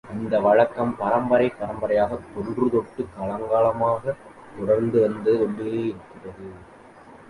இந்த 0.13 0.39
வழக்கம் 0.39 0.93
பரம்பரை 0.97 1.51
பரம்பரையாகத் 1.59 2.25
தொன்றுதொட்டு 2.33 3.05
காலங்காலமாக 3.17 4.15
தொடர்ந்து 4.57 5.01
வந்து 5.01 5.33
கொண்டேயிருக்கிறது. 5.39 6.47